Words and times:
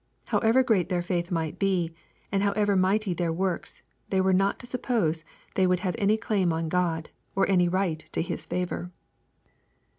However 0.29 0.63
great 0.63 0.89
their 0.89 1.03
faith 1.03 1.29
might 1.29 1.59
be, 1.59 1.91
and 2.31 2.41
however 2.41 2.75
mighty 2.75 3.13
their 3.13 3.31
works, 3.31 3.83
they 4.09 4.19
were 4.19 4.33
not 4.33 4.57
to 4.57 4.65
suppose 4.65 5.23
they 5.53 5.67
would 5.67 5.81
have 5.81 5.95
any 5.99 6.17
claim 6.17 6.51
on 6.51 6.69
God, 6.69 7.11
or 7.35 7.47
any 7.47 7.67
right 7.69 8.03
to 8.13 8.23
His 8.23 8.47
&vor. 8.47 8.89